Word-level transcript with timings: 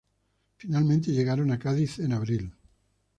Finalmente 0.57 1.11
llegaron 1.11 1.51
a 1.51 1.59
Cádiz 1.59 1.99
en 1.99 2.13
abril. 2.13 2.55